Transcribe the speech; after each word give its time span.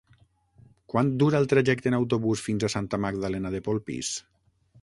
Quant 0.93 1.11
dura 1.25 1.41
el 1.41 1.45
trajecte 1.51 1.93
en 1.93 1.97
autobús 1.99 2.43
fins 2.49 2.65
a 2.69 2.73
Santa 2.77 3.01
Magdalena 3.07 3.53
de 3.57 3.65
Polpís? 3.69 4.15